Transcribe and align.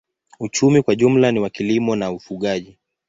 Uchumi 0.39 0.81
kwa 0.81 0.95
jumla 0.95 1.31
ni 1.31 1.39
wa 1.39 1.49
kilimo 1.49 1.95
na 1.95 2.11
ufugaji. 2.11 2.77